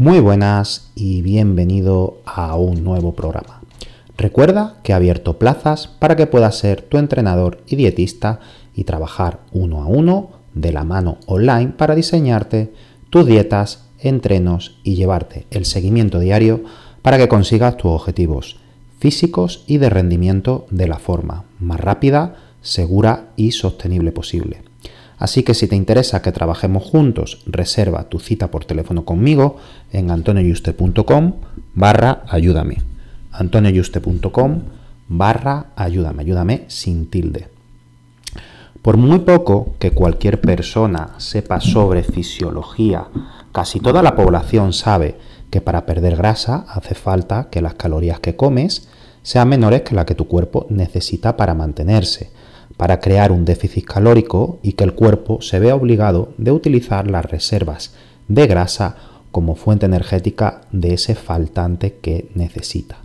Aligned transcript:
Muy 0.00 0.18
buenas 0.18 0.92
y 0.94 1.20
bienvenido 1.20 2.22
a 2.24 2.56
un 2.56 2.84
nuevo 2.84 3.12
programa. 3.12 3.60
Recuerda 4.16 4.78
que 4.82 4.92
he 4.92 4.94
abierto 4.94 5.38
plazas 5.38 5.88
para 5.88 6.16
que 6.16 6.26
puedas 6.26 6.56
ser 6.56 6.80
tu 6.80 6.96
entrenador 6.96 7.62
y 7.66 7.76
dietista 7.76 8.40
y 8.74 8.84
trabajar 8.84 9.40
uno 9.52 9.82
a 9.82 9.86
uno 9.88 10.30
de 10.54 10.72
la 10.72 10.84
mano 10.84 11.18
online 11.26 11.74
para 11.76 11.94
diseñarte 11.94 12.72
tus 13.10 13.26
dietas, 13.26 13.90
entrenos 13.98 14.78
y 14.84 14.94
llevarte 14.94 15.46
el 15.50 15.66
seguimiento 15.66 16.18
diario 16.18 16.62
para 17.02 17.18
que 17.18 17.28
consigas 17.28 17.76
tus 17.76 17.90
objetivos 17.90 18.56
físicos 19.00 19.64
y 19.66 19.76
de 19.76 19.90
rendimiento 19.90 20.66
de 20.70 20.88
la 20.88 20.98
forma 20.98 21.44
más 21.58 21.78
rápida, 21.78 22.36
segura 22.62 23.32
y 23.36 23.50
sostenible 23.50 24.12
posible. 24.12 24.69
Así 25.20 25.42
que 25.42 25.52
si 25.52 25.68
te 25.68 25.76
interesa 25.76 26.22
que 26.22 26.32
trabajemos 26.32 26.82
juntos, 26.82 27.42
reserva 27.44 28.08
tu 28.08 28.18
cita 28.18 28.50
por 28.50 28.64
teléfono 28.64 29.04
conmigo 29.04 29.58
en 29.92 30.10
antonioyuste.com 30.10 31.34
barra 31.74 32.22
ayúdame. 32.26 32.78
antonioyuste.com 33.30 34.62
barra 35.08 35.66
ayúdame, 35.76 36.22
ayúdame 36.22 36.64
sin 36.68 37.10
tilde. 37.10 37.48
Por 38.80 38.96
muy 38.96 39.18
poco 39.18 39.74
que 39.78 39.90
cualquier 39.90 40.40
persona 40.40 41.10
sepa 41.18 41.60
sobre 41.60 42.02
fisiología, 42.02 43.08
casi 43.52 43.78
toda 43.78 44.02
la 44.02 44.16
población 44.16 44.72
sabe 44.72 45.18
que 45.50 45.60
para 45.60 45.84
perder 45.84 46.16
grasa 46.16 46.64
hace 46.66 46.94
falta 46.94 47.48
que 47.50 47.60
las 47.60 47.74
calorías 47.74 48.20
que 48.20 48.36
comes 48.36 48.88
sean 49.22 49.50
menores 49.50 49.82
que 49.82 49.94
las 49.94 50.06
que 50.06 50.14
tu 50.14 50.26
cuerpo 50.26 50.66
necesita 50.70 51.36
para 51.36 51.52
mantenerse 51.52 52.30
para 52.76 53.00
crear 53.00 53.32
un 53.32 53.44
déficit 53.44 53.84
calórico 53.84 54.58
y 54.62 54.72
que 54.72 54.84
el 54.84 54.94
cuerpo 54.94 55.42
se 55.42 55.58
vea 55.58 55.74
obligado 55.74 56.32
de 56.38 56.52
utilizar 56.52 57.10
las 57.10 57.24
reservas 57.24 57.94
de 58.28 58.46
grasa 58.46 58.96
como 59.32 59.54
fuente 59.54 59.86
energética 59.86 60.62
de 60.72 60.94
ese 60.94 61.14
faltante 61.14 61.98
que 62.00 62.30
necesita. 62.34 62.98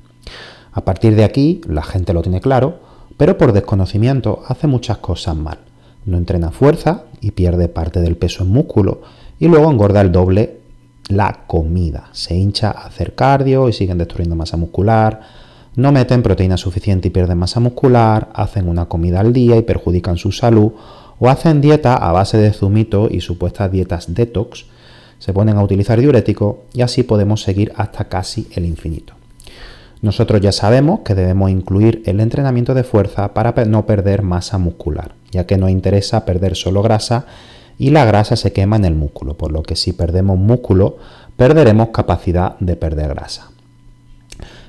A 0.71 0.81
partir 0.81 1.15
de 1.15 1.23
aquí, 1.23 1.61
la 1.67 1.83
gente 1.83 2.13
lo 2.13 2.21
tiene 2.21 2.41
claro, 2.41 2.79
pero 3.17 3.37
por 3.37 3.53
desconocimiento 3.53 4.43
hace 4.47 4.67
muchas 4.67 4.97
cosas 4.97 5.35
mal. 5.35 5.59
No 6.05 6.17
entrena 6.17 6.51
fuerza 6.51 7.03
y 7.21 7.31
pierde 7.31 7.67
parte 7.67 8.01
del 8.01 8.17
peso 8.17 8.43
en 8.43 8.49
músculo 8.49 9.01
y 9.39 9.47
luego 9.47 9.71
engorda 9.71 10.01
el 10.01 10.11
doble 10.11 10.59
la 11.07 11.45
comida. 11.47 12.09
Se 12.11 12.35
hincha 12.35 12.71
a 12.71 12.87
hacer 12.87 13.15
cardio 13.15 13.69
y 13.69 13.73
siguen 13.73 13.97
destruyendo 13.97 14.35
masa 14.35 14.57
muscular, 14.57 15.21
no 15.75 15.91
meten 15.91 16.23
proteína 16.23 16.57
suficiente 16.57 17.09
y 17.09 17.11
pierden 17.11 17.37
masa 17.37 17.59
muscular, 17.59 18.29
hacen 18.33 18.67
una 18.67 18.85
comida 18.85 19.19
al 19.19 19.33
día 19.33 19.57
y 19.57 19.61
perjudican 19.61 20.17
su 20.17 20.31
salud, 20.31 20.71
o 21.19 21.29
hacen 21.29 21.61
dieta 21.61 21.95
a 21.95 22.11
base 22.11 22.37
de 22.37 22.51
zumito 22.51 23.07
y 23.09 23.21
supuestas 23.21 23.71
dietas 23.71 24.13
detox, 24.13 24.65
se 25.19 25.33
ponen 25.33 25.57
a 25.57 25.63
utilizar 25.63 25.99
diurético 25.99 26.63
y 26.73 26.81
así 26.81 27.03
podemos 27.03 27.41
seguir 27.41 27.71
hasta 27.75 28.05
casi 28.05 28.47
el 28.53 28.65
infinito. 28.65 29.13
Nosotros 30.01 30.41
ya 30.41 30.51
sabemos 30.51 30.99
que 30.99 31.15
debemos 31.15 31.49
incluir 31.49 32.03
el 32.05 32.19
entrenamiento 32.19 32.73
de 32.73 32.83
fuerza 32.83 33.33
para 33.33 33.53
no 33.65 33.85
perder 33.85 34.21
masa 34.21 34.57
muscular, 34.57 35.15
ya 35.31 35.45
que 35.45 35.57
nos 35.57 35.71
interesa 35.71 36.25
perder 36.25 36.55
solo 36.55 36.81
grasa 36.83 37.25
y 37.77 37.89
la 37.89 38.05
grasa 38.05 38.35
se 38.35 38.53
quema 38.53 38.75
en 38.75 38.85
el 38.85 38.95
músculo, 38.95 39.35
por 39.35 39.51
lo 39.51 39.63
que 39.63 39.75
si 39.75 39.93
perdemos 39.93 40.37
músculo 40.37 40.97
perderemos 41.37 41.89
capacidad 41.89 42.57
de 42.59 42.75
perder 42.75 43.09
grasa 43.09 43.54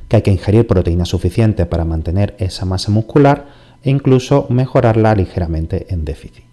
que 0.09 0.17
hay 0.17 0.23
que 0.23 0.33
ingerir 0.33 0.67
proteína 0.67 1.05
suficiente 1.05 1.67
para 1.67 1.85
mantener 1.85 2.37
esa 2.39 2.65
masa 2.65 2.91
muscular 2.91 3.47
e 3.83 3.91
incluso 3.91 4.47
mejorarla 4.49 5.15
ligeramente 5.15 5.87
en 5.91 6.05
déficit. 6.05 6.45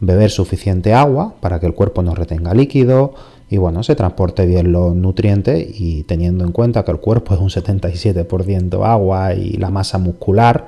Beber 0.00 0.30
suficiente 0.30 0.92
agua 0.92 1.34
para 1.40 1.60
que 1.60 1.66
el 1.66 1.74
cuerpo 1.74 2.02
no 2.02 2.14
retenga 2.14 2.54
líquido 2.54 3.14
y 3.48 3.58
bueno, 3.58 3.82
se 3.82 3.94
transporte 3.94 4.46
bien 4.46 4.72
los 4.72 4.94
nutrientes 4.94 5.80
y 5.80 6.02
teniendo 6.04 6.44
en 6.44 6.52
cuenta 6.52 6.84
que 6.84 6.90
el 6.90 6.98
cuerpo 6.98 7.34
es 7.34 7.40
un 7.40 7.50
77% 7.50 8.84
agua 8.84 9.34
y 9.34 9.52
la 9.52 9.70
masa 9.70 9.98
muscular, 9.98 10.66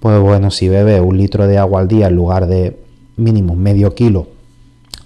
pues 0.00 0.20
bueno, 0.20 0.50
si 0.50 0.68
bebe 0.68 1.00
un 1.00 1.18
litro 1.18 1.46
de 1.46 1.58
agua 1.58 1.80
al 1.80 1.88
día 1.88 2.06
en 2.06 2.14
lugar 2.14 2.46
de 2.46 2.78
mínimo 3.16 3.56
medio 3.56 3.94
kilo, 3.94 4.28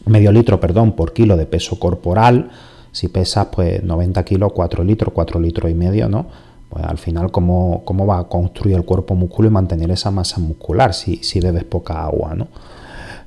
medio 0.06 0.32
litro, 0.32 0.60
perdón, 0.60 0.92
por 0.92 1.12
kilo 1.12 1.36
de 1.36 1.46
peso 1.46 1.78
corporal, 1.78 2.50
si 2.92 3.08
pesas 3.08 3.48
pues 3.50 3.82
90 3.82 4.22
kilos, 4.24 4.52
4 4.52 4.84
litros, 4.84 5.12
4 5.12 5.40
litros 5.40 5.70
y 5.70 5.74
medio, 5.74 6.08
¿no? 6.08 6.26
Pues 6.68 6.84
al 6.84 6.98
final, 6.98 7.30
¿cómo, 7.30 7.82
cómo 7.84 8.06
va 8.06 8.20
a 8.20 8.24
construir 8.24 8.76
el 8.76 8.84
cuerpo 8.84 9.14
músculo 9.14 9.48
y 9.48 9.50
mantener 9.50 9.90
esa 9.90 10.10
masa 10.10 10.40
muscular 10.40 10.94
si, 10.94 11.16
si 11.16 11.40
bebes 11.40 11.64
poca 11.64 12.04
agua, 12.04 12.34
¿no? 12.34 12.48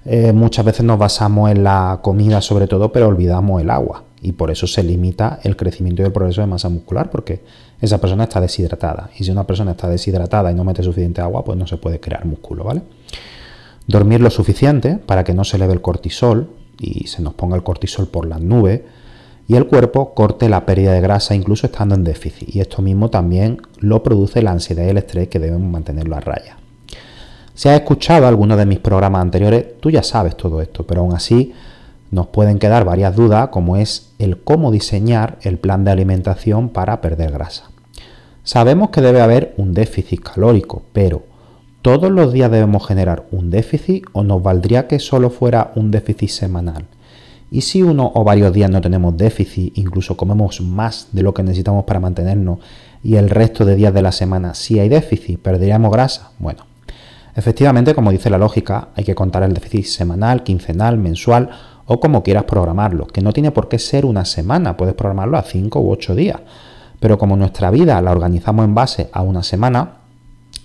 Eh, 0.05 0.33
muchas 0.33 0.63
veces 0.63 0.85
nos 0.85 0.99
basamos 0.99 1.49
en 1.49 1.63
la 1.63 1.99
comida 2.01 2.39
sobre 2.41 2.67
todo, 2.67 2.91
pero 2.91 3.07
olvidamos 3.07 3.61
el 3.61 3.71
agua. 3.71 4.03
Y 4.21 4.31
por 4.31 4.51
eso 4.51 4.67
se 4.67 4.83
limita 4.83 5.39
el 5.43 5.55
crecimiento 5.55 6.01
y 6.01 6.05
el 6.05 6.11
progreso 6.11 6.41
de 6.41 6.47
masa 6.47 6.69
muscular, 6.69 7.09
porque 7.09 7.43
esa 7.81 7.99
persona 7.99 8.23
está 8.23 8.39
deshidratada. 8.39 9.09
Y 9.17 9.23
si 9.23 9.31
una 9.31 9.45
persona 9.45 9.71
está 9.71 9.89
deshidratada 9.89 10.51
y 10.51 10.55
no 10.55 10.63
mete 10.63 10.83
suficiente 10.83 11.21
agua, 11.21 11.43
pues 11.43 11.57
no 11.57 11.67
se 11.67 11.77
puede 11.77 11.99
crear 11.99 12.25
músculo, 12.25 12.63
¿vale? 12.63 12.81
Dormir 13.87 14.21
lo 14.21 14.29
suficiente 14.29 14.97
para 14.97 15.23
que 15.23 15.33
no 15.33 15.43
se 15.43 15.57
eleve 15.57 15.73
el 15.73 15.81
cortisol 15.81 16.49
y 16.79 17.07
se 17.07 17.21
nos 17.21 17.33
ponga 17.33 17.55
el 17.55 17.63
cortisol 17.63 18.07
por 18.07 18.27
las 18.27 18.41
nubes 18.41 18.81
y 19.47 19.55
el 19.55 19.67
cuerpo 19.67 20.13
corte 20.13 20.49
la 20.49 20.65
pérdida 20.65 20.93
de 20.93 21.01
grasa 21.01 21.35
incluso 21.35 21.67
estando 21.67 21.95
en 21.95 22.03
déficit. 22.03 22.55
Y 22.55 22.61
esto 22.61 22.81
mismo 22.81 23.09
también 23.09 23.61
lo 23.79 24.01
produce 24.01 24.41
la 24.41 24.51
ansiedad 24.51 24.85
y 24.85 24.89
el 24.89 24.97
estrés 24.97 25.27
que 25.27 25.39
debemos 25.39 25.69
mantenerlo 25.69 26.15
a 26.15 26.21
raya. 26.21 26.57
Si 27.53 27.69
has 27.69 27.75
escuchado 27.79 28.27
alguno 28.27 28.57
de 28.57 28.65
mis 28.65 28.79
programas 28.79 29.21
anteriores, 29.21 29.79
tú 29.79 29.89
ya 29.89 30.03
sabes 30.03 30.35
todo 30.35 30.61
esto, 30.61 30.85
pero 30.85 31.01
aún 31.01 31.13
así 31.13 31.53
nos 32.11 32.27
pueden 32.27 32.59
quedar 32.59 32.85
varias 32.85 33.15
dudas 33.15 33.49
como 33.49 33.77
es 33.77 34.11
el 34.19 34.37
cómo 34.37 34.71
diseñar 34.71 35.37
el 35.41 35.57
plan 35.57 35.83
de 35.83 35.91
alimentación 35.91 36.69
para 36.69 37.01
perder 37.01 37.31
grasa. 37.31 37.69
Sabemos 38.43 38.89
que 38.89 39.01
debe 39.01 39.21
haber 39.21 39.53
un 39.57 39.73
déficit 39.73 40.21
calórico, 40.21 40.83
pero 40.91 41.23
¿todos 41.81 42.11
los 42.11 42.33
días 42.33 42.51
debemos 42.51 42.85
generar 42.85 43.25
un 43.31 43.49
déficit 43.49 44.05
o 44.11 44.23
nos 44.23 44.43
valdría 44.43 44.87
que 44.87 44.99
solo 44.99 45.29
fuera 45.29 45.71
un 45.75 45.91
déficit 45.91 46.29
semanal? 46.29 46.85
Y 47.51 47.61
si 47.61 47.83
uno 47.83 48.11
o 48.13 48.23
varios 48.23 48.51
días 48.53 48.69
no 48.69 48.81
tenemos 48.81 49.15
déficit, 49.15 49.77
incluso 49.77 50.17
comemos 50.17 50.61
más 50.61 51.09
de 51.11 51.21
lo 51.23 51.33
que 51.33 51.43
necesitamos 51.43 51.85
para 51.85 51.99
mantenernos, 51.99 52.59
y 53.03 53.15
el 53.15 53.29
resto 53.29 53.65
de 53.65 53.75
días 53.75 53.93
de 53.93 54.01
la 54.01 54.11
semana 54.11 54.55
sí 54.55 54.79
hay 54.79 54.89
déficit, 54.89 55.39
¿perderíamos 55.39 55.91
grasa? 55.91 56.31
Bueno, 56.39 56.65
efectivamente, 57.35 57.93
como 57.93 58.11
dice 58.11 58.29
la 58.29 58.39
lógica, 58.39 58.89
hay 58.95 59.03
que 59.03 59.13
contar 59.13 59.43
el 59.43 59.53
déficit 59.53 59.85
semanal, 59.85 60.43
quincenal, 60.43 60.97
mensual 60.97 61.49
o 61.85 61.99
como 61.99 62.23
quieras 62.23 62.45
programarlo, 62.45 63.05
que 63.05 63.21
no 63.21 63.31
tiene 63.31 63.51
por 63.51 63.69
qué 63.69 63.77
ser 63.77 64.05
una 64.05 64.25
semana, 64.25 64.75
puedes 64.75 64.95
programarlo 64.95 65.37
a 65.37 65.43
5 65.43 65.79
u 65.79 65.91
8 65.91 66.15
días. 66.15 66.39
Pero 66.99 67.17
como 67.19 67.37
nuestra 67.37 67.69
vida 67.69 68.01
la 68.01 68.11
organizamos 68.11 68.65
en 68.65 68.73
base 68.73 69.09
a 69.11 69.21
una 69.21 69.43
semana, 69.43 69.97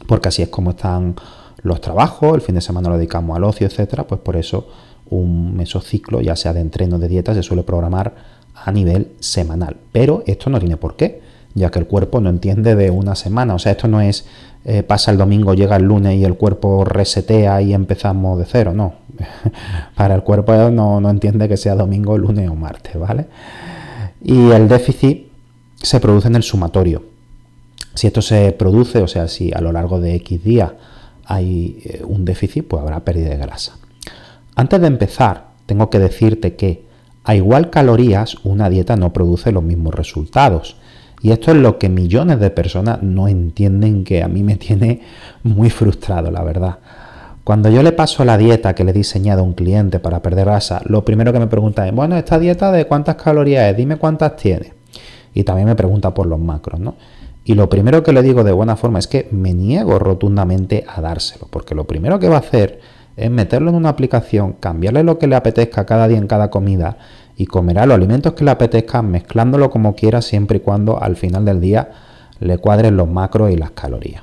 porque 0.07 0.29
así 0.29 0.43
es 0.43 0.49
como 0.49 0.71
están 0.71 1.17
los 1.63 1.81
trabajos, 1.83 2.35
el 2.35 2.41
fin 2.41 2.55
de 2.55 2.63
semana 2.63 2.89
lo 2.89 2.97
dedicamos 2.97 3.37
al 3.37 3.45
ocio, 3.45 3.67
etcétera, 3.67 4.07
pues 4.07 4.21
por 4.23 4.37
eso 4.37 4.67
un 5.11 5.57
mesociclo, 5.57 6.21
ya 6.21 6.37
sea 6.37 6.53
de 6.53 6.61
entreno 6.61 6.99
de 6.99 7.09
dieta, 7.09 7.35
se 7.35 7.43
suele 7.43 7.63
programar 7.63 8.15
a 8.55 8.73
nivel 8.73 9.13
semanal. 9.21 9.77
Pero 9.93 10.23
esto 10.27 10.51
no 10.51 10.59
tiene 10.59 10.77
por 10.77 10.97
qué, 10.97 11.21
ya 11.55 11.71
que 11.71 11.79
el 11.79 11.87
cuerpo 11.87 12.21
no 12.21 12.31
entiende 12.31 12.77
de 12.77 12.91
una 12.91 13.15
semana. 13.15 13.55
O 13.55 13.59
sea, 13.59 13.73
esto 13.73 13.89
no 13.89 14.01
es 14.01 14.25
eh, 14.65 14.83
pasa 14.83 15.11
el 15.11 15.17
domingo, 15.17 15.55
llega 15.55 15.77
el 15.77 15.85
lunes 15.85 16.17
y 16.17 16.25
el 16.25 16.35
cuerpo 16.35 16.85
resetea 16.85 17.63
y 17.63 17.73
empezamos 17.73 18.39
de 18.39 18.45
cero. 18.45 18.73
No. 18.75 18.95
Para 19.95 20.15
el 20.15 20.23
cuerpo 20.23 20.53
no, 20.71 21.01
no 21.01 21.11
entiende 21.11 21.49
que 21.49 21.57
sea 21.57 21.75
domingo, 21.75 22.17
lunes 22.19 22.49
o 22.49 22.55
martes, 22.55 22.99
¿vale? 22.99 23.27
Y 24.23 24.51
el 24.51 24.69
déficit 24.69 25.29
se 25.83 25.99
produce 26.01 26.29
en 26.29 26.37
el 26.37 26.43
sumatorio. 26.43 27.05
Si 27.95 28.07
esto 28.07 28.23
se 28.23 28.53
produce, 28.53 29.03
o 29.03 29.09
sea, 29.09 29.29
si 29.29 29.51
a 29.53 29.61
lo 29.61 29.73
largo 29.73 29.99
de 29.99 30.15
X 30.17 30.45
días 30.45 30.73
hay 31.25 31.81
eh, 31.85 32.03
un 32.07 32.25
déficit, 32.25 32.67
pues 32.67 32.83
habrá 32.83 33.01
pérdida 33.01 33.31
de 33.31 33.37
grasa. 33.39 33.80
Antes 34.55 34.81
de 34.81 34.87
empezar, 34.87 35.51
tengo 35.67 35.91
que 35.91 35.99
decirte 35.99 36.57
que 36.57 36.85
a 37.25 37.35
igual 37.35 37.71
calorías, 37.71 38.37
una 38.45 38.71
dieta 38.71 38.97
no 38.97 39.13
produce 39.13 39.53
los 39.53 39.63
mismos 39.63 39.95
resultados. 39.95 40.77
Y 41.23 41.33
esto 41.33 41.51
es 41.51 41.59
lo 41.59 41.79
que 41.79 41.89
millones 41.89 42.41
de 42.41 42.51
personas 42.51 43.03
no 43.03 43.29
entienden, 43.29 44.05
que 44.05 44.23
a 44.23 44.29
mí 44.29 44.43
me 44.43 44.57
tiene 44.57 45.03
muy 45.43 45.71
frustrado, 45.71 46.31
la 46.31 46.43
verdad. 46.43 46.79
Cuando 47.45 47.69
yo 47.71 47.83
le 47.83 47.93
paso 47.93 48.25
la 48.25 48.39
dieta 48.39 48.75
que 48.75 48.85
le 48.85 48.91
he 48.91 48.95
diseñado 48.95 49.41
a 49.41 49.45
un 49.45 49.55
cliente 49.55 49.99
para 49.99 50.23
perder 50.23 50.45
grasa, 50.45 50.83
lo 50.85 51.05
primero 51.05 51.33
que 51.33 51.39
me 51.39 51.47
pregunta 51.47 51.87
es, 51.87 51.95
bueno, 51.95 52.17
esta 52.17 52.39
dieta 52.39 52.71
de 52.71 52.87
cuántas 52.87 53.17
calorías 53.17 53.71
es, 53.71 53.77
dime 53.77 53.97
cuántas 53.97 54.37
tiene. 54.37 54.75
Y 55.35 55.45
también 55.45 55.67
me 55.69 55.75
pregunta 55.75 56.13
por 56.13 56.27
los 56.27 56.39
macros, 56.39 56.81
¿no? 56.81 56.97
Y 57.45 57.55
lo 57.55 57.69
primero 57.69 58.03
que 58.03 58.13
le 58.13 58.23
digo 58.23 58.45
de 58.45 58.53
buena 58.53 58.77
forma 58.77 58.99
es 58.99 59.07
que 59.07 59.29
me 59.33 59.55
niego 59.55 59.99
rotundamente 59.99 60.85
a 60.87 61.01
dárselo, 61.01 61.49
porque 61.51 61.75
lo 61.75 61.85
primero 61.85 62.19
que 62.19 62.29
va 62.29 62.37
a 62.37 62.41
hacer 62.41 62.81
es 63.21 63.31
meterlo 63.31 63.69
en 63.69 63.77
una 63.77 63.91
aplicación, 63.91 64.55
cambiarle 64.55 65.03
lo 65.03 65.19
que 65.19 65.27
le 65.27 65.37
apetezca 65.37 65.85
cada 65.85 66.09
día 66.09 66.17
en 66.17 66.27
cada 66.27 66.51
comida 66.51 66.97
y 67.37 67.45
comerá 67.45 67.85
los 67.85 67.97
alimentos 67.97 68.33
que 68.33 68.45
le 68.45 68.51
apetezcan 68.51 69.11
mezclándolo 69.11 69.69
como 69.69 69.95
quiera 69.95 70.23
siempre 70.23 70.57
y 70.57 70.61
cuando 70.61 71.03
al 71.03 71.17
final 71.17 71.45
del 71.45 71.61
día 71.61 71.91
le 72.41 72.57
cuadren 72.57 72.97
los 72.97 73.09
macros 73.09 73.51
y 73.51 73.57
las 73.57 73.73
calorías. 73.73 74.23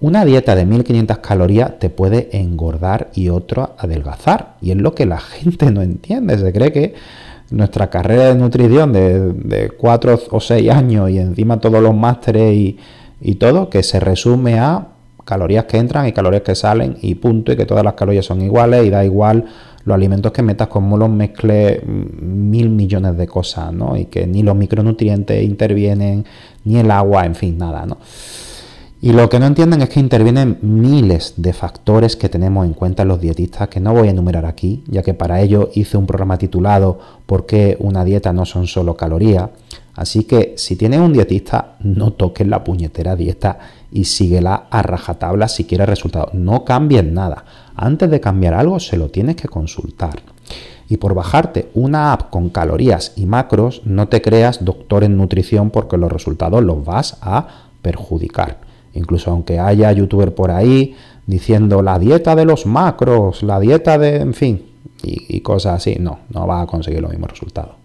Una 0.00 0.24
dieta 0.24 0.54
de 0.54 0.64
1500 0.64 1.18
calorías 1.18 1.78
te 1.78 1.90
puede 1.90 2.30
engordar 2.32 3.10
y 3.14 3.28
otra 3.28 3.72
adelgazar. 3.78 4.56
Y 4.62 4.70
es 4.70 4.78
lo 4.78 4.94
que 4.94 5.04
la 5.04 5.20
gente 5.20 5.70
no 5.70 5.82
entiende. 5.82 6.38
Se 6.38 6.52
cree 6.52 6.72
que 6.72 6.94
nuestra 7.50 7.90
carrera 7.90 8.24
de 8.28 8.34
nutrición 8.36 8.92
de, 8.94 9.70
4 9.76 10.20
o 10.30 10.40
6 10.40 10.70
años 10.70 11.10
y 11.10 11.18
encima 11.18 11.60
todos 11.60 11.82
los 11.82 11.94
másteres 11.94 12.54
y, 12.54 12.78
y 13.20 13.34
todo, 13.34 13.68
que 13.68 13.82
se 13.82 14.00
resume 14.00 14.58
a 14.58 14.91
calorías 15.24 15.64
que 15.64 15.78
entran 15.78 16.06
y 16.06 16.12
calorías 16.12 16.42
que 16.42 16.54
salen 16.54 16.96
y 17.00 17.14
punto, 17.14 17.52
y 17.52 17.56
que 17.56 17.66
todas 17.66 17.84
las 17.84 17.94
calorías 17.94 18.26
son 18.26 18.42
iguales 18.42 18.86
y 18.86 18.90
da 18.90 19.04
igual 19.04 19.44
los 19.84 19.94
alimentos 19.94 20.32
que 20.32 20.42
metas, 20.42 20.68
como 20.68 20.96
los 20.96 21.10
mezcles 21.10 21.84
mil 21.84 22.68
millones 22.68 23.16
de 23.16 23.26
cosas, 23.26 23.72
¿no? 23.72 23.96
Y 23.96 24.06
que 24.06 24.26
ni 24.26 24.42
los 24.42 24.54
micronutrientes 24.54 25.42
intervienen, 25.42 26.24
ni 26.64 26.78
el 26.78 26.90
agua, 26.90 27.26
en 27.26 27.34
fin, 27.34 27.58
nada, 27.58 27.84
¿no? 27.86 27.98
Y 29.04 29.12
lo 29.12 29.28
que 29.28 29.40
no 29.40 29.46
entienden 29.46 29.82
es 29.82 29.88
que 29.88 29.98
intervienen 29.98 30.58
miles 30.62 31.34
de 31.36 31.52
factores 31.52 32.14
que 32.14 32.28
tenemos 32.28 32.64
en 32.64 32.72
cuenta 32.72 33.04
los 33.04 33.20
dietistas, 33.20 33.66
que 33.66 33.80
no 33.80 33.92
voy 33.92 34.06
a 34.06 34.12
enumerar 34.12 34.46
aquí, 34.46 34.84
ya 34.86 35.02
que 35.02 35.12
para 35.12 35.40
ello 35.40 35.70
hice 35.74 35.96
un 35.96 36.06
programa 36.06 36.38
titulado 36.38 37.00
¿Por 37.26 37.44
qué 37.44 37.76
una 37.80 38.04
dieta 38.04 38.32
no 38.32 38.46
son 38.46 38.68
solo 38.68 38.96
calorías? 38.96 39.48
Así 39.94 40.24
que 40.24 40.54
si 40.56 40.76
tienes 40.76 41.00
un 41.00 41.12
dietista, 41.12 41.76
no 41.80 42.12
toques 42.12 42.46
la 42.46 42.64
puñetera 42.64 43.14
dieta 43.14 43.58
y 43.90 44.04
síguela 44.04 44.66
a 44.70 44.82
rajatabla 44.82 45.48
si 45.48 45.64
quieres 45.64 45.88
resultados. 45.88 46.32
No 46.34 46.64
cambies 46.64 47.04
nada. 47.04 47.44
Antes 47.76 48.10
de 48.10 48.20
cambiar 48.20 48.54
algo, 48.54 48.80
se 48.80 48.96
lo 48.96 49.10
tienes 49.10 49.36
que 49.36 49.48
consultar. 49.48 50.22
Y 50.88 50.96
por 50.96 51.14
bajarte 51.14 51.70
una 51.74 52.12
app 52.12 52.30
con 52.30 52.48
calorías 52.48 53.12
y 53.16 53.26
macros, 53.26 53.82
no 53.84 54.08
te 54.08 54.22
creas 54.22 54.64
doctor 54.64 55.04
en 55.04 55.16
nutrición 55.16 55.70
porque 55.70 55.96
los 55.96 56.10
resultados 56.10 56.62
los 56.62 56.84
vas 56.84 57.18
a 57.20 57.48
perjudicar. 57.82 58.60
Incluso 58.94 59.30
aunque 59.30 59.58
haya 59.58 59.92
youtuber 59.92 60.34
por 60.34 60.50
ahí 60.50 60.94
diciendo 61.26 61.82
la 61.82 61.98
dieta 61.98 62.34
de 62.34 62.44
los 62.44 62.66
macros, 62.66 63.42
la 63.42 63.60
dieta 63.60 63.98
de, 63.98 64.16
en 64.16 64.34
fin, 64.34 64.66
y, 65.02 65.40
cosas 65.40 65.76
así, 65.76 65.96
no, 65.98 66.20
no 66.30 66.46
va 66.46 66.62
a 66.62 66.66
conseguir 66.66 67.00
los 67.00 67.10
mismos 67.10 67.30
resultados. 67.30 67.81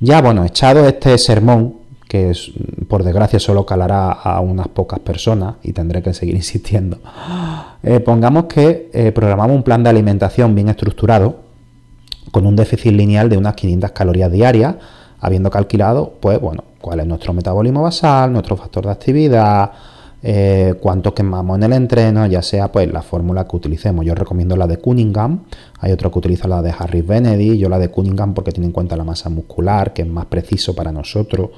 Ya 0.00 0.22
bueno, 0.22 0.44
echado 0.44 0.86
este 0.86 1.18
sermón, 1.18 1.74
que 2.08 2.30
es, 2.30 2.52
por 2.88 3.02
desgracia 3.02 3.40
solo 3.40 3.66
calará 3.66 4.12
a 4.12 4.40
unas 4.40 4.68
pocas 4.68 5.00
personas 5.00 5.56
y 5.62 5.72
tendré 5.72 6.02
que 6.02 6.14
seguir 6.14 6.34
insistiendo, 6.36 6.98
eh, 7.82 8.00
pongamos 8.00 8.44
que 8.44 8.90
eh, 8.92 9.12
programamos 9.12 9.56
un 9.56 9.62
plan 9.62 9.82
de 9.82 9.90
alimentación 9.90 10.54
bien 10.54 10.68
estructurado 10.68 11.40
con 12.30 12.46
un 12.46 12.54
déficit 12.54 12.92
lineal 12.92 13.28
de 13.28 13.38
unas 13.38 13.54
500 13.54 13.90
calorías 13.92 14.30
diarias, 14.30 14.76
habiendo 15.20 15.50
calculado, 15.50 16.14
pues 16.20 16.40
bueno, 16.40 16.62
cuál 16.80 17.00
es 17.00 17.06
nuestro 17.06 17.32
metabolismo 17.32 17.82
basal, 17.82 18.32
nuestro 18.32 18.56
factor 18.56 18.84
de 18.84 18.92
actividad, 18.92 19.72
eh, 20.22 20.74
cuánto 20.80 21.14
quemamos 21.14 21.58
en 21.58 21.64
el 21.64 21.72
entreno, 21.72 22.26
ya 22.26 22.42
sea 22.42 22.72
pues 22.72 22.92
la 22.92 23.02
fórmula 23.02 23.46
que 23.46 23.56
utilicemos. 23.56 24.04
Yo 24.04 24.14
recomiendo 24.14 24.56
la 24.56 24.66
de 24.66 24.78
Cunningham, 24.78 25.44
hay 25.80 25.92
otro 25.92 26.10
que 26.10 26.18
utiliza 26.18 26.48
la 26.48 26.60
de 26.62 26.74
Harris 26.76 27.06
Benedy, 27.06 27.58
yo 27.58 27.68
la 27.68 27.78
de 27.78 27.90
Cunningham 27.90 28.34
porque 28.34 28.52
tiene 28.52 28.66
en 28.66 28.72
cuenta 28.72 28.96
la 28.96 29.04
masa 29.04 29.30
muscular, 29.30 29.92
que 29.92 30.02
es 30.02 30.08
más 30.08 30.26
preciso 30.26 30.74
para 30.74 30.90
nosotros. 30.90 31.50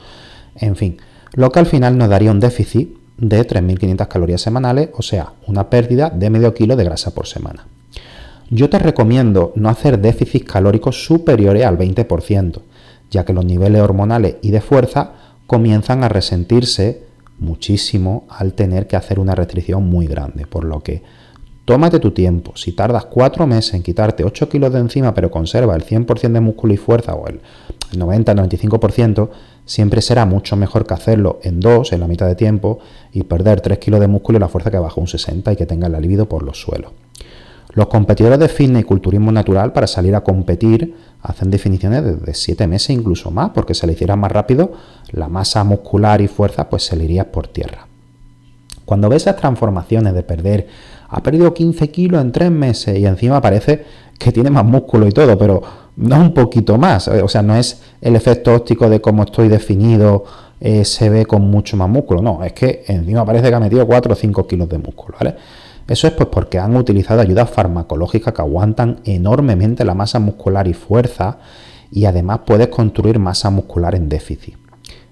En 0.56 0.76
fin, 0.76 0.98
lo 1.32 1.50
que 1.50 1.58
al 1.58 1.66
final 1.66 1.96
nos 1.96 2.08
daría 2.08 2.30
un 2.30 2.40
déficit 2.40 2.96
de 3.16 3.46
3.500 3.46 4.08
calorías 4.08 4.40
semanales, 4.40 4.90
o 4.94 5.02
sea, 5.02 5.32
una 5.46 5.70
pérdida 5.70 6.10
de 6.10 6.30
medio 6.30 6.54
kilo 6.54 6.76
de 6.76 6.84
grasa 6.84 7.14
por 7.14 7.26
semana. 7.26 7.66
Yo 8.50 8.68
te 8.68 8.78
recomiendo 8.78 9.52
no 9.54 9.68
hacer 9.68 10.00
déficits 10.00 10.50
calóricos 10.50 11.04
superiores 11.04 11.64
al 11.64 11.78
20%, 11.78 12.60
ya 13.10 13.24
que 13.24 13.32
los 13.32 13.44
niveles 13.44 13.80
hormonales 13.80 14.36
y 14.42 14.50
de 14.50 14.60
fuerza 14.60 15.12
comienzan 15.46 16.02
a 16.02 16.08
resentirse 16.08 17.09
muchísimo 17.40 18.26
al 18.28 18.54
tener 18.54 18.86
que 18.86 18.96
hacer 18.96 19.18
una 19.18 19.34
restricción 19.34 19.84
muy 19.88 20.06
grande. 20.06 20.46
Por 20.46 20.64
lo 20.64 20.80
que 20.80 21.02
tómate 21.64 21.98
tu 21.98 22.12
tiempo. 22.12 22.56
Si 22.56 22.72
tardas 22.72 23.06
cuatro 23.06 23.46
meses 23.46 23.74
en 23.74 23.82
quitarte 23.82 24.24
8 24.24 24.48
kilos 24.48 24.72
de 24.72 24.80
encima, 24.80 25.14
pero 25.14 25.30
conserva 25.30 25.74
el 25.74 25.84
100% 25.84 26.32
de 26.32 26.40
músculo 26.40 26.74
y 26.74 26.76
fuerza 26.76 27.14
o 27.14 27.26
el 27.28 27.40
90-95%, 27.92 29.30
siempre 29.64 30.02
será 30.02 30.26
mucho 30.26 30.56
mejor 30.56 30.86
que 30.86 30.94
hacerlo 30.94 31.38
en 31.42 31.60
dos, 31.60 31.92
en 31.92 32.00
la 32.00 32.08
mitad 32.08 32.26
de 32.26 32.34
tiempo, 32.34 32.78
y 33.12 33.22
perder 33.24 33.60
3 33.60 33.78
kilos 33.78 34.00
de 34.00 34.08
músculo 34.08 34.38
y 34.38 34.40
la 34.40 34.48
fuerza 34.48 34.70
que 34.70 34.78
baja 34.78 35.00
un 35.00 35.06
60 35.06 35.52
y 35.52 35.56
que 35.56 35.66
tenga 35.66 35.86
el 35.86 36.00
libido 36.00 36.28
por 36.28 36.42
los 36.42 36.60
suelos. 36.60 36.92
Los 37.72 37.86
competidores 37.86 38.38
de 38.38 38.48
fitness 38.48 38.82
y 38.82 38.84
culturismo 38.84 39.30
natural 39.30 39.72
para 39.72 39.86
salir 39.86 40.14
a 40.14 40.22
competir 40.22 40.96
hacen 41.22 41.50
definiciones 41.50 42.24
de 42.24 42.34
7 42.34 42.66
meses 42.66 42.90
incluso 42.90 43.30
más, 43.30 43.50
porque 43.50 43.74
se 43.74 43.86
le 43.86 43.92
hiciera 43.92 44.16
más 44.16 44.32
rápido, 44.32 44.72
la 45.12 45.28
masa 45.28 45.62
muscular 45.64 46.20
y 46.20 46.28
fuerza 46.28 46.68
pues 46.68 46.84
se 46.84 46.96
le 46.96 47.24
por 47.24 47.46
tierra. 47.48 47.86
Cuando 48.84 49.08
ves 49.08 49.22
esas 49.22 49.36
transformaciones 49.36 50.14
de 50.14 50.22
perder, 50.22 50.66
ha 51.08 51.22
perdido 51.22 51.54
15 51.54 51.90
kilos 51.90 52.20
en 52.20 52.32
3 52.32 52.50
meses 52.50 52.98
y 52.98 53.06
encima 53.06 53.40
parece 53.40 53.84
que 54.18 54.32
tiene 54.32 54.50
más 54.50 54.64
músculo 54.64 55.06
y 55.06 55.12
todo, 55.12 55.38
pero 55.38 55.62
no 55.96 56.16
un 56.16 56.34
poquito 56.34 56.76
más, 56.76 57.08
o 57.08 57.28
sea, 57.28 57.42
no 57.42 57.54
es 57.56 57.82
el 58.00 58.16
efecto 58.16 58.54
óptico 58.54 58.88
de 58.88 59.00
cómo 59.00 59.22
estoy 59.22 59.48
definido, 59.48 60.24
eh, 60.60 60.84
se 60.84 61.08
ve 61.08 61.24
con 61.24 61.42
mucho 61.42 61.76
más 61.76 61.88
músculo, 61.88 62.20
no, 62.20 62.42
es 62.44 62.52
que 62.52 62.84
encima 62.86 63.24
parece 63.24 63.48
que 63.48 63.54
ha 63.54 63.60
metido 63.60 63.86
4 63.86 64.12
o 64.12 64.16
5 64.16 64.46
kilos 64.46 64.68
de 64.68 64.78
músculo, 64.78 65.16
¿vale? 65.18 65.36
Eso 65.90 66.06
es 66.06 66.12
pues 66.12 66.28
porque 66.28 66.60
han 66.60 66.76
utilizado 66.76 67.20
ayudas 67.20 67.50
farmacológicas 67.50 68.32
que 68.32 68.40
aguantan 68.40 69.00
enormemente 69.04 69.84
la 69.84 69.92
masa 69.92 70.20
muscular 70.20 70.68
y 70.68 70.72
fuerza 70.72 71.38
y 71.90 72.04
además 72.04 72.42
puedes 72.46 72.68
construir 72.68 73.18
masa 73.18 73.50
muscular 73.50 73.96
en 73.96 74.08
déficit. 74.08 74.54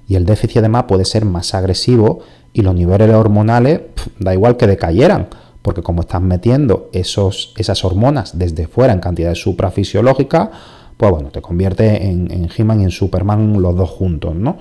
Y 0.06 0.14
el 0.14 0.24
déficit 0.24 0.58
además 0.58 0.84
puede 0.84 1.04
ser 1.04 1.24
más 1.24 1.52
agresivo 1.52 2.20
y 2.52 2.62
los 2.62 2.76
niveles 2.76 3.12
hormonales 3.12 3.80
da 4.20 4.32
igual 4.32 4.56
que 4.56 4.68
decayeran, 4.68 5.26
porque 5.62 5.82
como 5.82 6.02
estás 6.02 6.22
metiendo 6.22 6.90
esos, 6.92 7.54
esas 7.56 7.84
hormonas 7.84 8.38
desde 8.38 8.68
fuera 8.68 8.92
en 8.92 9.00
cantidades 9.00 9.42
suprafisiológicas, 9.42 10.50
pues 10.96 11.10
bueno, 11.10 11.30
te 11.30 11.42
convierte 11.42 12.06
en, 12.06 12.30
en 12.30 12.48
He-Man 12.56 12.82
y 12.82 12.84
en 12.84 12.92
Superman 12.92 13.60
los 13.60 13.74
dos 13.74 13.90
juntos, 13.90 14.36
¿no? 14.36 14.58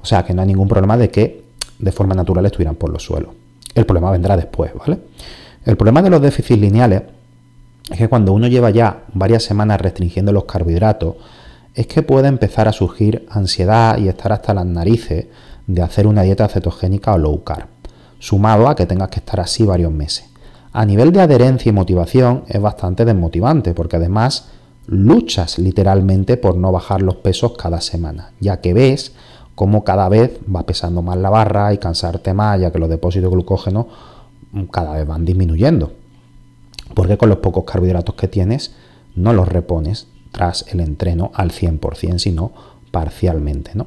O 0.00 0.06
sea 0.06 0.24
que 0.24 0.32
no 0.32 0.40
hay 0.40 0.48
ningún 0.48 0.68
problema 0.68 0.96
de 0.96 1.10
que 1.10 1.44
de 1.78 1.92
forma 1.92 2.14
natural 2.14 2.46
estuvieran 2.46 2.76
por 2.76 2.88
los 2.88 3.02
suelos. 3.02 3.34
El 3.74 3.84
problema 3.84 4.10
vendrá 4.10 4.38
después, 4.38 4.72
¿vale? 4.74 5.00
El 5.64 5.76
problema 5.76 6.00
de 6.00 6.08
los 6.08 6.22
déficits 6.22 6.58
lineales 6.58 7.02
es 7.90 7.98
que 7.98 8.08
cuando 8.08 8.32
uno 8.32 8.46
lleva 8.46 8.70
ya 8.70 9.04
varias 9.12 9.42
semanas 9.42 9.80
restringiendo 9.80 10.32
los 10.32 10.44
carbohidratos, 10.44 11.16
es 11.74 11.86
que 11.86 12.02
puede 12.02 12.28
empezar 12.28 12.66
a 12.66 12.72
surgir 12.72 13.26
ansiedad 13.30 13.98
y 13.98 14.08
estar 14.08 14.32
hasta 14.32 14.54
las 14.54 14.64
narices 14.64 15.26
de 15.66 15.82
hacer 15.82 16.06
una 16.06 16.22
dieta 16.22 16.48
cetogénica 16.48 17.12
o 17.12 17.18
low 17.18 17.44
carb, 17.44 17.66
sumado 18.18 18.68
a 18.68 18.74
que 18.74 18.86
tengas 18.86 19.10
que 19.10 19.20
estar 19.20 19.38
así 19.38 19.64
varios 19.64 19.92
meses. 19.92 20.30
A 20.72 20.86
nivel 20.86 21.12
de 21.12 21.20
adherencia 21.20 21.68
y 21.68 21.72
motivación 21.72 22.44
es 22.48 22.60
bastante 22.60 23.04
desmotivante 23.04 23.74
porque 23.74 23.96
además 23.96 24.48
luchas 24.86 25.58
literalmente 25.58 26.38
por 26.38 26.56
no 26.56 26.72
bajar 26.72 27.02
los 27.02 27.16
pesos 27.16 27.52
cada 27.58 27.82
semana, 27.82 28.32
ya 28.40 28.60
que 28.60 28.72
ves 28.72 29.12
cómo 29.54 29.84
cada 29.84 30.08
vez 30.08 30.38
va 30.54 30.64
pesando 30.64 31.02
más 31.02 31.18
la 31.18 31.28
barra 31.28 31.74
y 31.74 31.78
cansarte 31.78 32.32
más, 32.32 32.58
ya 32.58 32.72
que 32.72 32.78
los 32.78 32.88
depósitos 32.88 33.30
de 33.30 33.36
glucógeno 33.36 33.88
cada 34.70 34.94
vez 34.94 35.06
van 35.06 35.24
disminuyendo. 35.24 35.92
Porque 36.94 37.16
con 37.16 37.28
los 37.28 37.38
pocos 37.38 37.64
carbohidratos 37.64 38.14
que 38.14 38.28
tienes 38.28 38.74
no 39.14 39.32
los 39.32 39.48
repones 39.48 40.08
tras 40.32 40.64
el 40.68 40.80
entreno 40.80 41.30
al 41.34 41.50
100%, 41.50 42.18
sino 42.18 42.52
parcialmente. 42.90 43.72
¿no? 43.74 43.86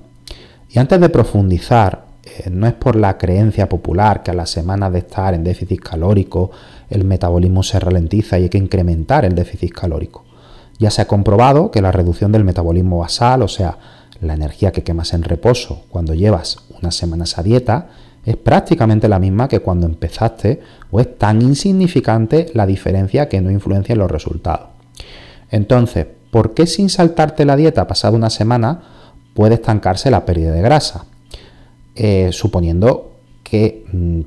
Y 0.70 0.80
antes 0.80 1.00
de 1.00 1.10
profundizar, 1.10 2.06
eh, 2.24 2.50
no 2.50 2.68
es 2.68 2.74
por 2.74 2.96
la 2.96 3.18
creencia 3.18 3.68
popular 3.68 4.24
que 4.24 4.32
a 4.32 4.34
las 4.34 4.50
semanas 4.50 4.94
de 4.94 5.00
estar 5.00 5.34
en 5.34 5.44
déficit 5.44 5.82
calórico 5.82 6.52
el 6.90 7.04
metabolismo 7.04 7.64
se 7.64 7.80
ralentiza 7.80 8.40
y 8.40 8.44
hay 8.44 8.50
que 8.50 8.58
incrementar 8.58 9.26
el 9.26 9.36
déficit 9.36 9.74
calórico. 9.74 10.24
Ya 10.80 10.90
se 10.90 11.02
ha 11.02 11.08
comprobado 11.08 11.72
que 11.72 11.82
la 11.82 11.92
reducción 11.92 12.32
del 12.32 12.44
metabolismo 12.44 13.00
basal, 13.00 13.42
o 13.42 13.48
sea, 13.48 13.78
la 14.22 14.34
energía 14.34 14.72
que 14.72 14.84
quemas 14.84 15.14
en 15.14 15.24
reposo 15.24 15.84
cuando 15.90 16.14
llevas 16.14 16.58
unas 16.82 16.96
semanas 16.96 17.38
a 17.38 17.44
dieta 17.44 17.90
es 18.26 18.38
prácticamente 18.38 19.08
la 19.08 19.20
misma 19.20 19.48
que 19.48 19.60
cuando 19.60 19.86
empezaste 19.86 20.62
o 20.92 21.00
es 21.00 21.18
tan 21.18 21.42
insignificante 21.42 22.48
la 22.54 22.66
diferencia 22.66 23.28
que 23.28 23.42
no 23.42 23.52
influencia 23.52 23.94
en 23.94 24.00
los 24.00 24.10
resultados. 24.12 24.70
Entonces, 25.50 26.08
¿por 26.32 26.54
qué 26.54 26.66
sin 26.66 26.90
saltarte 26.90 27.46
la 27.46 27.56
dieta 27.56 27.88
pasada 27.88 28.16
una 28.16 28.30
semana 28.30 28.82
puede 29.34 29.56
estancarse 29.56 30.10
la 30.10 30.26
pérdida 30.26 30.52
de 30.52 30.62
grasa? 30.62 31.06
Eh, 31.96 32.30
suponiendo 32.32 33.12
que 33.44 33.86
mm, 33.92 34.22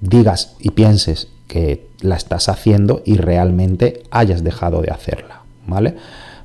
digas 0.00 0.56
y 0.58 0.70
pienses 0.70 1.28
que 1.48 1.88
la 2.00 2.16
estás 2.16 2.48
haciendo 2.48 3.02
y 3.04 3.16
realmente 3.16 4.04
hayas 4.10 4.44
dejado 4.44 4.80
de 4.80 4.90
hacerla, 4.90 5.42
¿vale? 5.66 5.96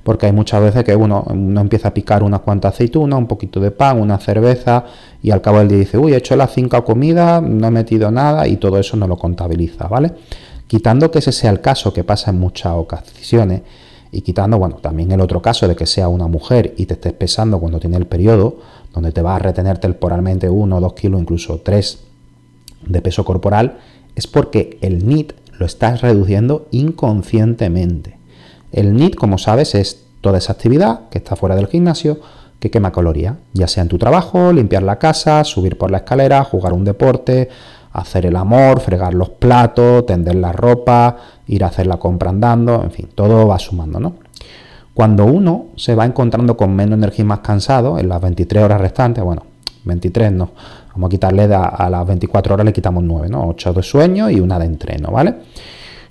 Porque 0.03 0.25
hay 0.25 0.33
muchas 0.33 0.61
veces 0.61 0.83
que 0.83 0.95
uno, 0.95 1.25
empieza 1.29 1.89
a 1.89 1.93
picar 1.93 2.23
unas 2.23 2.41
cuantas 2.41 2.73
aceitunas, 2.73 3.17
un 3.17 3.27
poquito 3.27 3.59
de 3.59 3.71
pan, 3.71 4.01
una 4.01 4.17
cerveza 4.19 4.83
y 5.21 5.31
al 5.31 5.41
cabo 5.41 5.59
del 5.59 5.69
día 5.69 5.77
dice, 5.79 5.97
uy, 5.97 6.13
he 6.13 6.17
hecho 6.17 6.35
las 6.35 6.51
cinco 6.53 6.83
comidas, 6.83 7.41
no 7.41 7.67
he 7.67 7.71
metido 7.71 8.11
nada 8.11 8.47
y 8.47 8.57
todo 8.57 8.77
eso 8.77 8.97
no 8.97 9.07
lo 9.07 9.17
contabiliza, 9.17 9.87
¿vale? 9.87 10.11
Quitando 10.67 11.09
que 11.09 11.19
ese 11.19 11.31
sea 11.31 11.51
el 11.51 11.61
caso 11.61 11.93
que 11.93 12.03
pasa 12.03 12.31
en 12.31 12.39
muchas 12.39 12.73
ocasiones 12.73 13.61
y 14.11 14.21
quitando, 14.21 14.59
bueno, 14.59 14.75
también 14.75 15.11
el 15.11 15.21
otro 15.21 15.41
caso 15.41 15.67
de 15.67 15.75
que 15.75 15.85
sea 15.85 16.07
una 16.07 16.27
mujer 16.27 16.73
y 16.77 16.85
te 16.85 16.95
estés 16.95 17.13
pesando 17.13 17.59
cuando 17.59 17.79
tiene 17.79 17.97
el 17.97 18.05
periodo, 18.05 18.57
donde 18.93 19.11
te 19.11 19.21
va 19.21 19.35
a 19.35 19.39
retener 19.39 19.79
temporalmente 19.79 20.49
uno, 20.49 20.79
dos 20.79 20.93
kilos, 20.93 21.19
incluso 21.21 21.59
tres 21.59 22.03
de 22.85 23.01
peso 23.01 23.25
corporal, 23.25 23.77
es 24.15 24.27
porque 24.27 24.77
el 24.81 25.07
NIT 25.07 25.33
lo 25.57 25.65
estás 25.65 26.01
reduciendo 26.01 26.67
inconscientemente. 26.71 28.17
El 28.73 28.95
NIT, 28.95 29.15
como 29.15 29.37
sabes, 29.37 29.75
es 29.75 30.03
toda 30.19 30.39
esa 30.39 30.53
actividad 30.53 31.07
que 31.09 31.19
está 31.19 31.35
fuera 31.35 31.55
del 31.55 31.67
gimnasio 31.67 32.19
que 32.59 32.71
quema 32.71 32.91
calorías, 32.91 33.35
ya 33.53 33.67
sea 33.67 33.83
en 33.83 33.89
tu 33.89 33.97
trabajo, 33.97 34.51
limpiar 34.51 34.83
la 34.83 34.97
casa, 34.97 35.43
subir 35.43 35.77
por 35.77 35.91
la 35.91 35.97
escalera, 35.97 36.43
jugar 36.43 36.73
un 36.73 36.85
deporte, 36.85 37.49
hacer 37.91 38.25
el 38.25 38.35
amor, 38.35 38.79
fregar 38.79 39.13
los 39.13 39.29
platos, 39.29 40.05
tender 40.05 40.35
la 40.35 40.51
ropa, 40.53 41.17
ir 41.47 41.63
a 41.63 41.67
hacer 41.67 41.87
la 41.87 41.97
compra 41.97 42.29
andando, 42.29 42.81
en 42.81 42.91
fin, 42.91 43.09
todo 43.13 43.47
va 43.47 43.59
sumando, 43.59 43.99
¿no? 43.99 44.15
Cuando 44.93 45.25
uno 45.25 45.67
se 45.75 45.93
va 45.93 46.05
encontrando 46.05 46.55
con 46.55 46.75
menos 46.75 46.97
energía 46.97 47.23
y 47.23 47.27
más 47.27 47.39
cansado, 47.39 47.99
en 47.99 48.07
las 48.09 48.21
23 48.21 48.63
horas 48.63 48.79
restantes, 48.79 49.23
bueno, 49.23 49.43
23 49.83 50.31
no, 50.31 50.51
vamos 50.93 51.07
a 51.07 51.11
quitarle 51.11 51.43
a, 51.53 51.89
las 51.89 52.07
24 52.07 52.53
horas 52.53 52.65
le 52.65 52.73
quitamos 52.73 53.03
9, 53.03 53.27
¿no? 53.29 53.47
8 53.49 53.73
de 53.73 53.83
sueño 53.83 54.29
y 54.29 54.39
una 54.39 54.57
de 54.57 54.65
entreno, 54.65 55.11
¿vale? 55.11 55.35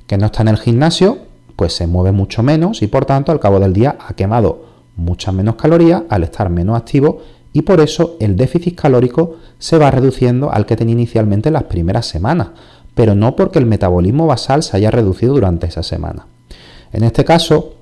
Que 0.06 0.18
no 0.18 0.26
está 0.26 0.42
en 0.42 0.48
el 0.48 0.58
gimnasio, 0.58 1.18
pues 1.56 1.74
se 1.74 1.86
mueve 1.86 2.12
mucho 2.12 2.42
menos 2.42 2.82
y 2.82 2.86
por 2.86 3.04
tanto 3.04 3.32
al 3.32 3.40
cabo 3.40 3.60
del 3.60 3.72
día 3.72 3.96
ha 4.00 4.14
quemado 4.14 4.64
muchas 4.96 5.34
menos 5.34 5.56
calorías 5.56 6.02
al 6.08 6.24
estar 6.24 6.50
menos 6.50 6.76
activo 6.76 7.20
y 7.52 7.62
por 7.62 7.80
eso 7.80 8.16
el 8.20 8.36
déficit 8.36 8.80
calórico 8.80 9.36
se 9.58 9.78
va 9.78 9.90
reduciendo 9.90 10.52
al 10.52 10.66
que 10.66 10.76
tenía 10.76 10.94
inicialmente 10.94 11.48
en 11.48 11.54
las 11.54 11.64
primeras 11.64 12.06
semanas, 12.06 12.48
pero 12.94 13.14
no 13.14 13.36
porque 13.36 13.58
el 13.58 13.66
metabolismo 13.66 14.26
basal 14.26 14.62
se 14.62 14.76
haya 14.76 14.90
reducido 14.90 15.34
durante 15.34 15.66
esa 15.66 15.82
semana. 15.82 16.26
En 16.92 17.04
este 17.04 17.24
caso, 17.24 17.74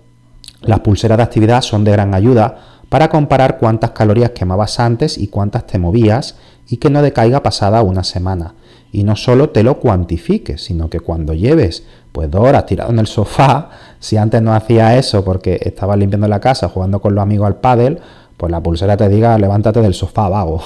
las 0.63 0.81
pulseras 0.81 1.19
de 1.19 1.25
actividad 1.25 1.63
son 1.63 1.85
de 1.85 1.93
gran 1.93 2.15
ayuda 2.15 2.81
para 2.89 3.09
comparar 3.09 3.59
cuántas 3.59 3.93
calorías 3.93 4.31
quemabas 4.31 4.81
antes 4.81 5.17
y 5.17 5.29
cuántas 5.29 5.67
te 5.67 5.79
movías 5.79 6.37
y 6.69 6.77
que 6.79 6.91
no 6.91 7.03
decaiga 7.03 7.43
pasada 7.43 7.83
una 7.83 8.05
semana. 8.05 8.55
Y 8.93 9.05
no 9.05 9.15
solo 9.15 9.51
te 9.51 9.63
lo 9.63 9.79
cuantifiques, 9.79 10.65
sino 10.65 10.91
que 10.91 10.99
cuando 10.99 11.33
lleves 11.33 11.85
pues 12.13 12.31
dos 12.31 12.43
horas 12.43 12.67
tirado 12.67 12.91
en 12.91 12.99
el 12.99 13.07
sofá, 13.07 13.71
si 13.99 14.17
antes 14.17 14.43
no 14.43 14.55
hacía 14.55 14.97
eso 14.97 15.25
porque 15.25 15.61
estabas 15.63 15.99
limpiando 15.99 16.29
la 16.29 16.41
casa, 16.41 16.69
jugando 16.69 17.01
con 17.01 17.15
los 17.15 17.23
amigos 17.23 17.47
al 17.47 17.57
pádel, 17.57 18.01
pues 18.37 18.51
la 18.51 18.63
pulsera 18.63 18.97
te 18.97 19.09
diga 19.09 19.37
levántate 19.39 19.81
del 19.81 19.95
sofá 19.95 20.29
vago. 20.29 20.63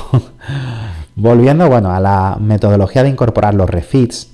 Volviendo 1.16 1.68
bueno, 1.68 1.90
a 1.90 2.00
la 2.00 2.36
metodología 2.40 3.02
de 3.02 3.08
incorporar 3.08 3.54
los 3.54 3.68
refits, 3.70 4.30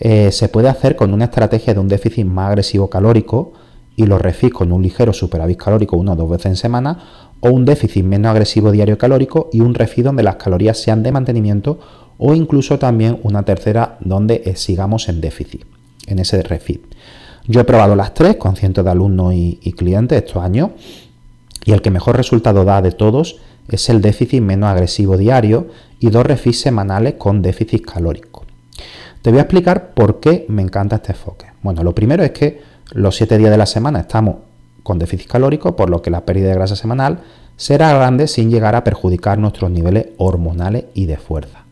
eh, 0.00 0.30
se 0.32 0.48
puede 0.48 0.68
hacer 0.68 0.96
con 0.96 1.12
una 1.12 1.24
estrategia 1.24 1.74
de 1.74 1.80
un 1.80 1.88
déficit 1.88 2.24
más 2.24 2.48
agresivo 2.48 2.88
calórico 2.88 3.52
y 3.96 4.06
los 4.06 4.20
refits 4.20 4.54
con 4.54 4.70
un 4.70 4.82
ligero 4.82 5.12
superávit 5.12 5.58
calórico 5.58 5.96
una 5.96 6.12
o 6.12 6.16
dos 6.16 6.30
veces 6.30 6.46
en 6.46 6.56
semana, 6.56 6.98
o 7.40 7.50
un 7.50 7.64
déficit 7.64 8.04
menos 8.04 8.30
agresivo 8.30 8.70
diario 8.70 8.98
calórico 8.98 9.48
y 9.52 9.60
un 9.60 9.74
refit 9.74 10.04
donde 10.04 10.22
las 10.22 10.36
calorías 10.36 10.78
sean 10.78 11.02
de 11.02 11.12
mantenimiento 11.12 11.78
o 12.18 12.34
incluso 12.34 12.78
también 12.78 13.18
una 13.22 13.44
tercera 13.44 13.96
donde 14.00 14.42
eh, 14.44 14.56
sigamos 14.56 15.08
en 15.08 15.20
déficit, 15.20 15.64
en 16.08 16.18
ese 16.18 16.42
refit. 16.42 16.82
Yo 17.46 17.60
he 17.60 17.64
probado 17.64 17.96
las 17.96 18.14
tres 18.14 18.36
con 18.36 18.56
cientos 18.56 18.84
de 18.84 18.90
alumnos 18.90 19.34
y, 19.34 19.58
y 19.62 19.72
clientes 19.72 20.18
estos 20.18 20.42
años 20.42 20.70
y 21.64 21.72
el 21.72 21.82
que 21.82 21.90
mejor 21.90 22.16
resultado 22.16 22.64
da 22.64 22.82
de 22.82 22.92
todos 22.92 23.38
es 23.68 23.88
el 23.88 24.00
déficit 24.00 24.42
menos 24.42 24.70
agresivo 24.70 25.16
diario 25.16 25.68
y 26.00 26.10
dos 26.10 26.24
refits 26.24 26.60
semanales 26.60 27.14
con 27.14 27.42
déficit 27.42 27.84
calórico. 27.84 28.44
Te 29.22 29.30
voy 29.30 29.40
a 29.40 29.42
explicar 29.42 29.94
por 29.94 30.20
qué 30.20 30.46
me 30.48 30.62
encanta 30.62 30.96
este 30.96 31.12
enfoque. 31.12 31.46
Bueno, 31.62 31.82
lo 31.82 31.94
primero 31.94 32.22
es 32.22 32.30
que 32.30 32.62
los 32.92 33.16
7 33.16 33.36
días 33.36 33.50
de 33.50 33.58
la 33.58 33.66
semana 33.66 34.00
estamos 34.00 34.36
con 34.82 34.98
déficit 34.98 35.28
calórico, 35.28 35.76
por 35.76 35.90
lo 35.90 36.00
que 36.00 36.10
la 36.10 36.24
pérdida 36.24 36.48
de 36.48 36.54
grasa 36.54 36.76
semanal 36.76 37.20
será 37.56 37.92
grande 37.92 38.28
sin 38.28 38.50
llegar 38.50 38.74
a 38.74 38.84
perjudicar 38.84 39.38
nuestros 39.38 39.70
niveles 39.70 40.06
hormonales 40.16 40.86
y 40.94 41.06
de 41.06 41.18
fuerza. 41.18 41.64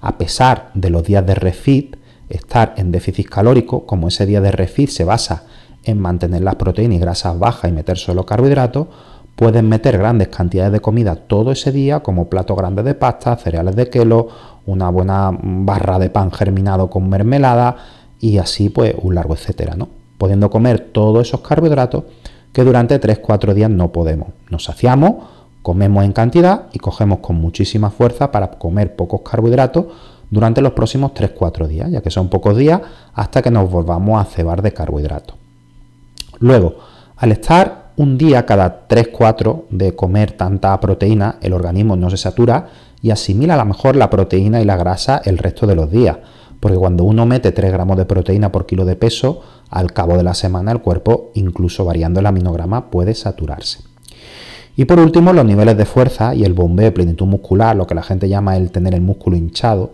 A 0.00 0.18
pesar 0.18 0.70
de 0.74 0.90
los 0.90 1.04
días 1.04 1.24
de 1.24 1.34
refit, 1.34 1.96
estar 2.28 2.74
en 2.76 2.92
déficit 2.92 3.28
calórico, 3.28 3.86
como 3.86 4.08
ese 4.08 4.26
día 4.26 4.40
de 4.40 4.50
refit 4.50 4.90
se 4.90 5.04
basa 5.04 5.44
en 5.84 6.00
mantener 6.00 6.42
las 6.42 6.56
proteínas 6.56 6.96
y 6.96 7.00
grasas 7.00 7.38
bajas 7.38 7.70
y 7.70 7.74
meter 7.74 7.96
solo 7.96 8.26
carbohidratos, 8.26 8.88
pueden 9.36 9.68
meter 9.68 9.98
grandes 9.98 10.28
cantidades 10.28 10.72
de 10.72 10.80
comida 10.80 11.14
todo 11.14 11.52
ese 11.52 11.70
día, 11.70 12.00
como 12.00 12.28
platos 12.28 12.56
grandes 12.56 12.84
de 12.84 12.94
pasta, 12.94 13.36
cereales 13.36 13.76
de 13.76 13.88
kelo, 13.88 14.28
una 14.64 14.90
buena 14.90 15.30
barra 15.40 15.98
de 15.98 16.10
pan 16.10 16.32
germinado 16.32 16.90
con 16.90 17.08
mermelada 17.08 17.76
y 18.18 18.38
así 18.38 18.70
pues 18.70 18.94
un 19.00 19.14
largo 19.14 19.34
etcétera, 19.34 19.76
¿no? 19.76 19.88
pudiendo 20.18 20.50
comer 20.50 20.80
todos 20.92 21.28
esos 21.28 21.40
carbohidratos 21.40 22.04
que 22.52 22.64
durante 22.64 23.00
3-4 23.00 23.52
días 23.52 23.70
no 23.70 23.92
podemos. 23.92 24.28
Nos 24.50 24.64
saciamos, 24.64 25.16
comemos 25.62 26.04
en 26.04 26.12
cantidad 26.12 26.68
y 26.72 26.78
cogemos 26.78 27.18
con 27.18 27.36
muchísima 27.36 27.90
fuerza 27.90 28.32
para 28.32 28.52
comer 28.52 28.96
pocos 28.96 29.20
carbohidratos 29.20 29.86
durante 30.30 30.60
los 30.60 30.72
próximos 30.72 31.12
3-4 31.12 31.66
días, 31.66 31.90
ya 31.90 32.00
que 32.00 32.10
son 32.10 32.28
pocos 32.28 32.56
días 32.56 32.80
hasta 33.14 33.42
que 33.42 33.50
nos 33.50 33.70
volvamos 33.70 34.20
a 34.20 34.24
cebar 34.24 34.62
de 34.62 34.72
carbohidratos. 34.72 35.36
Luego, 36.38 36.76
al 37.16 37.32
estar 37.32 37.92
un 37.96 38.18
día 38.18 38.44
cada 38.44 38.88
3-4 38.88 39.64
de 39.70 39.94
comer 39.94 40.32
tanta 40.32 40.78
proteína, 40.80 41.36
el 41.40 41.52
organismo 41.52 41.96
no 41.96 42.10
se 42.10 42.16
satura 42.16 42.68
y 43.00 43.10
asimila 43.10 43.54
a 43.54 43.58
lo 43.58 43.64
mejor 43.64 43.96
la 43.96 44.10
proteína 44.10 44.60
y 44.60 44.64
la 44.64 44.76
grasa 44.76 45.22
el 45.24 45.38
resto 45.38 45.66
de 45.66 45.76
los 45.76 45.90
días. 45.90 46.18
Porque 46.60 46.76
cuando 46.76 47.04
uno 47.04 47.26
mete 47.26 47.52
3 47.52 47.72
gramos 47.72 47.96
de 47.96 48.06
proteína 48.06 48.50
por 48.50 48.66
kilo 48.66 48.84
de 48.84 48.96
peso, 48.96 49.40
al 49.70 49.92
cabo 49.92 50.16
de 50.16 50.22
la 50.22 50.34
semana 50.34 50.72
el 50.72 50.80
cuerpo, 50.80 51.30
incluso 51.34 51.84
variando 51.84 52.20
el 52.20 52.26
aminograma, 52.26 52.90
puede 52.90 53.14
saturarse. 53.14 53.80
Y 54.74 54.84
por 54.84 55.00
último, 55.00 55.32
los 55.32 55.44
niveles 55.44 55.76
de 55.76 55.86
fuerza 55.86 56.34
y 56.34 56.44
el 56.44 56.52
bombeo 56.52 56.86
de 56.86 56.92
plenitud 56.92 57.26
muscular, 57.26 57.74
lo 57.76 57.86
que 57.86 57.94
la 57.94 58.02
gente 58.02 58.28
llama 58.28 58.56
el 58.56 58.70
tener 58.70 58.94
el 58.94 59.00
músculo 59.00 59.36
hinchado, 59.36 59.92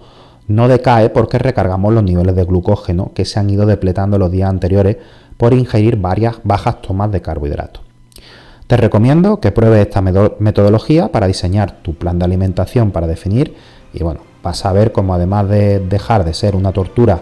no 0.49 0.68
decae 0.68 1.11
porque 1.11 1.38
recargamos 1.38 1.92
los 1.92 2.02
niveles 2.02 2.34
de 2.34 2.44
glucógeno 2.44 3.12
que 3.14 3.25
se 3.25 3.38
han 3.40 3.50
ido 3.50 3.66
depletando 3.66 4.18
los 4.18 4.30
días 4.30 4.50
anteriores 4.50 4.96
por 5.37 5.54
ingerir 5.54 5.96
varias 5.96 6.37
bajas 6.44 6.82
tomas 6.82 7.11
de 7.11 7.22
carbohidratos. 7.22 7.82
Te 8.66 8.76
recomiendo 8.76 9.40
que 9.40 9.52
pruebes 9.52 9.87
esta 9.87 10.00
metodología 10.00 11.12
para 11.12 11.26
diseñar 11.26 11.82
tu 11.82 11.94
plan 11.94 12.18
de 12.18 12.25
alimentación 12.25 12.90
para 12.90 13.06
definir 13.06 13.54
y 13.92 14.02
bueno, 14.02 14.20
vas 14.42 14.64
a 14.64 14.72
ver 14.72 14.92
cómo 14.92 15.14
además 15.14 15.49
de 15.49 15.80
dejar 15.80 16.25
de 16.25 16.34
ser 16.34 16.56
una 16.56 16.72
tortura 16.72 17.20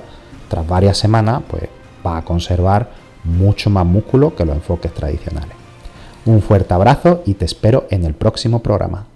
tras 0.48 0.66
varias 0.66 0.98
semanas, 0.98 1.42
pues 1.48 1.64
va 2.06 2.18
a 2.18 2.24
conservar 2.24 2.90
mucho 3.24 3.70
más 3.70 3.84
músculo 3.84 4.34
que 4.34 4.44
los 4.44 4.56
enfoques 4.56 4.92
tradicionales. 4.92 5.54
Un 6.26 6.42
fuerte 6.42 6.74
abrazo 6.74 7.22
y 7.26 7.34
te 7.34 7.44
espero 7.44 7.86
en 7.90 8.04
el 8.04 8.14
próximo 8.14 8.62
programa. 8.62 9.09